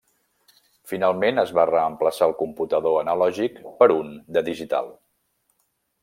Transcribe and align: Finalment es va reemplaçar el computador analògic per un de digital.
Finalment 0.91 1.41
es 1.41 1.51
va 1.57 1.65
reemplaçar 1.71 2.29
el 2.29 2.33
computador 2.41 2.97
analògic 3.01 3.59
per 3.83 3.89
un 3.97 4.09
de 4.39 4.43
digital. 4.51 4.89